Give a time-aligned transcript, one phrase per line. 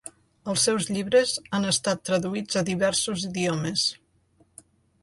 [0.53, 3.87] Els seus llibres han estat traduïts a diversos idiomes.